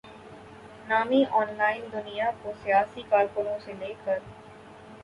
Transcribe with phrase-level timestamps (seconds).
[0.87, 4.17] نامی online دنیا کو سیاسی کارکنوں سے لے کر